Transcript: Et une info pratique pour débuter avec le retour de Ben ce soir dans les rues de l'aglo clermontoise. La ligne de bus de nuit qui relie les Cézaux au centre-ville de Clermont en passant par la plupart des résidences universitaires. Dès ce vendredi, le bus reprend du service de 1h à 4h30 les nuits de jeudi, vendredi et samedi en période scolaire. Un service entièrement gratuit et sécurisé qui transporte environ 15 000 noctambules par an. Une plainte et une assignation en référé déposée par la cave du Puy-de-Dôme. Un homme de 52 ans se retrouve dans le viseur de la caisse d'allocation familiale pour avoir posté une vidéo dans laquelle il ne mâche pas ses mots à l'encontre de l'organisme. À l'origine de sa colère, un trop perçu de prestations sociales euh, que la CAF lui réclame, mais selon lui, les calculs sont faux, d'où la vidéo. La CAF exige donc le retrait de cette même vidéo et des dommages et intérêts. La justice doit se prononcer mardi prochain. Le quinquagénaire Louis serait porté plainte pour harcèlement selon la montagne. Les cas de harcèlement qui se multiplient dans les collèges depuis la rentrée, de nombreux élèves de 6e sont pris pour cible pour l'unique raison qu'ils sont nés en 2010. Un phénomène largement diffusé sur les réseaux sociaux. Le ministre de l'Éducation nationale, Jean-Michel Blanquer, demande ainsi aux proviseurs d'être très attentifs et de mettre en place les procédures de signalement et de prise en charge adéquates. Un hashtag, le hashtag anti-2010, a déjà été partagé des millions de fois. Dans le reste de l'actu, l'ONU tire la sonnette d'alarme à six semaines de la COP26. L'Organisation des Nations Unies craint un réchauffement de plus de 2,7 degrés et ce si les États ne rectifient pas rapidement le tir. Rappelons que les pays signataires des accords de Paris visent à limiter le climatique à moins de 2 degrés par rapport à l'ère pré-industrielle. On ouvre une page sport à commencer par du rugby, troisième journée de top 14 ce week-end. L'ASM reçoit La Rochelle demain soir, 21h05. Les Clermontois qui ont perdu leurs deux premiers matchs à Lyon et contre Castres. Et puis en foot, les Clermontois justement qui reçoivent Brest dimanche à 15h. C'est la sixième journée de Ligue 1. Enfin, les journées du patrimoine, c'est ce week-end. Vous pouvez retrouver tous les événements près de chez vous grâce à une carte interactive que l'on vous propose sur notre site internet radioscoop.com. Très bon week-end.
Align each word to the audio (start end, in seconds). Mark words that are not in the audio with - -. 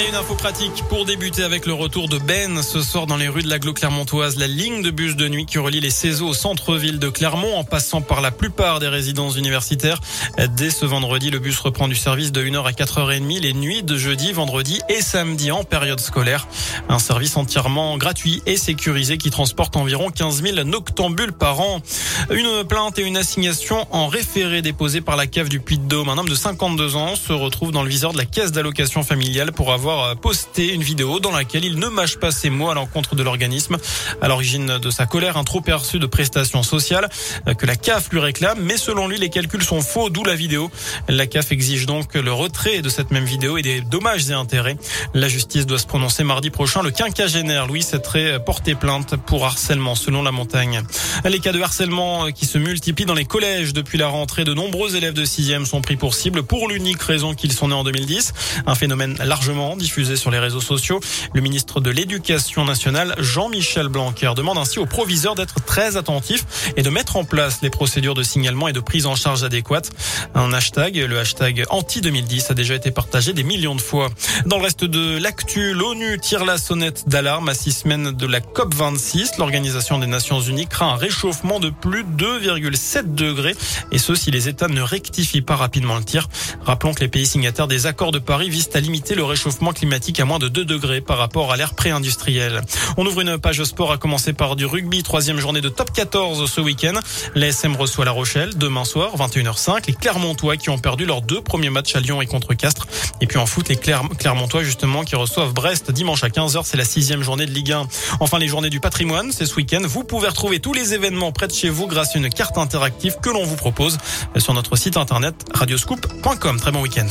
Et 0.00 0.08
une 0.08 0.14
info 0.14 0.34
pratique 0.34 0.82
pour 0.88 1.04
débuter 1.04 1.42
avec 1.42 1.66
le 1.66 1.74
retour 1.74 2.08
de 2.08 2.16
Ben 2.16 2.62
ce 2.62 2.80
soir 2.80 3.06
dans 3.06 3.18
les 3.18 3.28
rues 3.28 3.42
de 3.42 3.50
l'aglo 3.50 3.74
clermontoise. 3.74 4.38
La 4.38 4.46
ligne 4.46 4.80
de 4.82 4.90
bus 4.90 5.14
de 5.14 5.28
nuit 5.28 5.44
qui 5.44 5.58
relie 5.58 5.80
les 5.80 5.90
Cézaux 5.90 6.28
au 6.28 6.32
centre-ville 6.32 6.98
de 6.98 7.10
Clermont 7.10 7.56
en 7.56 7.64
passant 7.64 8.00
par 8.00 8.22
la 8.22 8.30
plupart 8.30 8.80
des 8.80 8.88
résidences 8.88 9.36
universitaires. 9.36 10.00
Dès 10.56 10.70
ce 10.70 10.86
vendredi, 10.86 11.30
le 11.30 11.38
bus 11.38 11.58
reprend 11.58 11.86
du 11.86 11.96
service 11.96 12.32
de 12.32 12.42
1h 12.42 12.64
à 12.64 12.70
4h30 12.70 13.40
les 13.40 13.52
nuits 13.52 13.82
de 13.82 13.98
jeudi, 13.98 14.32
vendredi 14.32 14.80
et 14.88 15.02
samedi 15.02 15.50
en 15.50 15.64
période 15.64 16.00
scolaire. 16.00 16.48
Un 16.88 16.98
service 16.98 17.36
entièrement 17.36 17.98
gratuit 17.98 18.42
et 18.46 18.56
sécurisé 18.56 19.18
qui 19.18 19.30
transporte 19.30 19.76
environ 19.76 20.08
15 20.08 20.42
000 20.42 20.64
noctambules 20.64 21.32
par 21.32 21.60
an. 21.60 21.82
Une 22.30 22.64
plainte 22.64 22.98
et 22.98 23.02
une 23.02 23.18
assignation 23.18 23.86
en 23.90 24.08
référé 24.08 24.62
déposée 24.62 25.02
par 25.02 25.16
la 25.16 25.26
cave 25.26 25.50
du 25.50 25.60
Puy-de-Dôme. 25.60 26.08
Un 26.08 26.16
homme 26.16 26.28
de 26.28 26.34
52 26.34 26.96
ans 26.96 27.16
se 27.16 27.34
retrouve 27.34 27.70
dans 27.70 27.82
le 27.82 27.90
viseur 27.90 28.12
de 28.12 28.18
la 28.18 28.24
caisse 28.24 28.52
d'allocation 28.52 29.02
familiale 29.02 29.52
pour 29.52 29.72
avoir 29.72 29.89
posté 30.20 30.72
une 30.72 30.82
vidéo 30.82 31.20
dans 31.20 31.30
laquelle 31.30 31.64
il 31.64 31.78
ne 31.78 31.88
mâche 31.88 32.16
pas 32.16 32.30
ses 32.30 32.50
mots 32.50 32.70
à 32.70 32.74
l'encontre 32.74 33.14
de 33.14 33.22
l'organisme. 33.22 33.76
À 34.20 34.28
l'origine 34.28 34.78
de 34.78 34.90
sa 34.90 35.06
colère, 35.06 35.36
un 35.36 35.44
trop 35.44 35.60
perçu 35.60 35.98
de 35.98 36.06
prestations 36.06 36.62
sociales 36.62 37.08
euh, 37.48 37.54
que 37.54 37.66
la 37.66 37.76
CAF 37.76 38.10
lui 38.10 38.20
réclame, 38.20 38.60
mais 38.60 38.76
selon 38.76 39.08
lui, 39.08 39.18
les 39.18 39.30
calculs 39.30 39.62
sont 39.62 39.80
faux, 39.80 40.10
d'où 40.10 40.24
la 40.24 40.34
vidéo. 40.34 40.70
La 41.08 41.26
CAF 41.26 41.52
exige 41.52 41.86
donc 41.86 42.14
le 42.14 42.32
retrait 42.32 42.82
de 42.82 42.88
cette 42.88 43.10
même 43.10 43.24
vidéo 43.24 43.58
et 43.58 43.62
des 43.62 43.80
dommages 43.80 44.30
et 44.30 44.34
intérêts. 44.34 44.76
La 45.14 45.28
justice 45.28 45.66
doit 45.66 45.78
se 45.78 45.86
prononcer 45.86 46.24
mardi 46.24 46.50
prochain. 46.50 46.82
Le 46.82 46.90
quinquagénaire 46.90 47.66
Louis 47.66 47.82
serait 47.82 48.42
porté 48.44 48.74
plainte 48.74 49.16
pour 49.16 49.44
harcèlement 49.44 49.94
selon 49.94 50.22
la 50.22 50.32
montagne. 50.32 50.82
Les 51.24 51.38
cas 51.38 51.52
de 51.52 51.60
harcèlement 51.60 52.30
qui 52.32 52.46
se 52.46 52.58
multiplient 52.58 53.06
dans 53.06 53.14
les 53.14 53.24
collèges 53.24 53.72
depuis 53.72 53.98
la 53.98 54.08
rentrée, 54.08 54.44
de 54.44 54.54
nombreux 54.54 54.96
élèves 54.96 55.14
de 55.14 55.24
6e 55.24 55.64
sont 55.64 55.80
pris 55.80 55.96
pour 55.96 56.14
cible 56.14 56.42
pour 56.42 56.68
l'unique 56.68 57.02
raison 57.02 57.34
qu'ils 57.34 57.52
sont 57.52 57.68
nés 57.68 57.74
en 57.74 57.84
2010. 57.84 58.32
Un 58.66 58.74
phénomène 58.74 59.16
largement 59.24 59.69
diffusé 59.76 60.16
sur 60.16 60.30
les 60.30 60.38
réseaux 60.38 60.60
sociaux. 60.60 61.00
Le 61.34 61.40
ministre 61.40 61.80
de 61.80 61.90
l'Éducation 61.90 62.64
nationale, 62.64 63.14
Jean-Michel 63.18 63.88
Blanquer, 63.88 64.32
demande 64.36 64.58
ainsi 64.58 64.78
aux 64.78 64.86
proviseurs 64.86 65.34
d'être 65.34 65.64
très 65.64 65.96
attentifs 65.96 66.72
et 66.76 66.82
de 66.82 66.90
mettre 66.90 67.16
en 67.16 67.24
place 67.24 67.60
les 67.62 67.70
procédures 67.70 68.14
de 68.14 68.22
signalement 68.22 68.68
et 68.68 68.72
de 68.72 68.80
prise 68.80 69.06
en 69.06 69.16
charge 69.16 69.44
adéquates. 69.44 69.90
Un 70.34 70.52
hashtag, 70.52 70.96
le 70.96 71.18
hashtag 71.18 71.64
anti-2010, 71.70 72.50
a 72.50 72.54
déjà 72.54 72.74
été 72.74 72.90
partagé 72.90 73.32
des 73.32 73.42
millions 73.42 73.74
de 73.74 73.80
fois. 73.80 74.08
Dans 74.46 74.56
le 74.56 74.64
reste 74.64 74.84
de 74.84 75.18
l'actu, 75.18 75.74
l'ONU 75.74 76.18
tire 76.20 76.44
la 76.44 76.58
sonnette 76.58 77.08
d'alarme 77.08 77.48
à 77.48 77.54
six 77.54 77.72
semaines 77.72 78.12
de 78.12 78.26
la 78.26 78.40
COP26. 78.40 79.38
L'Organisation 79.38 79.98
des 79.98 80.06
Nations 80.06 80.40
Unies 80.40 80.66
craint 80.66 80.90
un 80.90 80.96
réchauffement 80.96 81.60
de 81.60 81.70
plus 81.70 82.04
de 82.04 82.40
2,7 82.40 83.14
degrés 83.14 83.54
et 83.92 83.98
ce 83.98 84.14
si 84.14 84.30
les 84.30 84.48
États 84.48 84.68
ne 84.68 84.82
rectifient 84.82 85.42
pas 85.42 85.56
rapidement 85.56 85.96
le 85.96 86.04
tir. 86.04 86.28
Rappelons 86.62 86.94
que 86.94 87.00
les 87.00 87.08
pays 87.08 87.26
signataires 87.26 87.68
des 87.68 87.86
accords 87.86 88.12
de 88.12 88.18
Paris 88.18 88.50
visent 88.50 88.70
à 88.74 88.80
limiter 88.80 89.14
le 89.14 89.24
climatique 89.68 90.18
à 90.20 90.24
moins 90.24 90.38
de 90.38 90.48
2 90.48 90.64
degrés 90.64 91.00
par 91.00 91.18
rapport 91.18 91.52
à 91.52 91.56
l'ère 91.56 91.74
pré-industrielle. 91.74 92.62
On 92.96 93.06
ouvre 93.06 93.20
une 93.20 93.38
page 93.38 93.62
sport 93.64 93.92
à 93.92 93.98
commencer 93.98 94.32
par 94.32 94.56
du 94.56 94.66
rugby, 94.66 95.02
troisième 95.02 95.38
journée 95.38 95.60
de 95.60 95.68
top 95.68 95.92
14 95.92 96.50
ce 96.50 96.60
week-end. 96.60 96.94
L'ASM 97.34 97.76
reçoit 97.76 98.04
La 98.04 98.10
Rochelle 98.10 98.56
demain 98.56 98.84
soir, 98.84 99.16
21h05. 99.16 99.86
Les 99.86 99.92
Clermontois 99.92 100.56
qui 100.56 100.70
ont 100.70 100.78
perdu 100.78 101.04
leurs 101.04 101.22
deux 101.22 101.42
premiers 101.42 101.70
matchs 101.70 101.94
à 101.94 102.00
Lyon 102.00 102.22
et 102.22 102.26
contre 102.26 102.54
Castres. 102.54 102.86
Et 103.20 103.26
puis 103.26 103.38
en 103.38 103.46
foot, 103.46 103.68
les 103.68 103.76
Clermontois 103.76 104.64
justement 104.64 105.04
qui 105.04 105.14
reçoivent 105.14 105.52
Brest 105.52 105.90
dimanche 105.90 106.24
à 106.24 106.28
15h. 106.28 106.62
C'est 106.64 106.76
la 106.76 106.84
sixième 106.84 107.22
journée 107.22 107.46
de 107.46 107.52
Ligue 107.52 107.72
1. 107.72 107.86
Enfin, 108.20 108.38
les 108.38 108.48
journées 108.48 108.70
du 108.70 108.80
patrimoine, 108.80 109.30
c'est 109.32 109.46
ce 109.46 109.54
week-end. 109.56 109.82
Vous 109.84 110.04
pouvez 110.04 110.28
retrouver 110.28 110.60
tous 110.60 110.72
les 110.72 110.94
événements 110.94 111.32
près 111.32 111.46
de 111.46 111.52
chez 111.52 111.68
vous 111.68 111.86
grâce 111.86 112.16
à 112.16 112.18
une 112.18 112.30
carte 112.30 112.56
interactive 112.58 113.16
que 113.22 113.30
l'on 113.30 113.44
vous 113.44 113.56
propose 113.56 113.98
sur 114.38 114.54
notre 114.54 114.76
site 114.76 114.96
internet 114.96 115.34
radioscoop.com. 115.54 116.58
Très 116.58 116.72
bon 116.72 116.82
week-end. 116.82 117.06